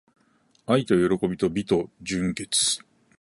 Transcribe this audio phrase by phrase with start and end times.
[0.65, 2.81] 愛と喜びと美と純潔